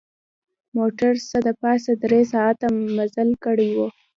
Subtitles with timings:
[0.77, 3.77] موټر څه د پاسه درې ساعته مزل کړی و.